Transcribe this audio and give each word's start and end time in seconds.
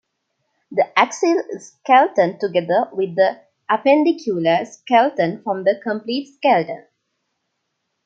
The 0.71 0.91
axial 0.97 1.43
skeleton 1.59 2.39
together 2.39 2.89
with 2.91 3.15
the 3.15 3.41
appendicular 3.69 4.65
skeleton 4.65 5.43
form 5.43 5.63
the 5.63 5.79
complete 5.79 6.33
skeleton. 6.37 6.87